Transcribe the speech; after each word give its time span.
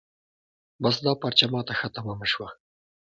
بس 0.81 0.95
دا 1.05 1.11
پارچه 1.21 1.45
ما 1.51 1.61
ته 1.67 1.73
ښه 1.79 1.87
تمامه 1.95 2.25
شوه. 2.33 2.47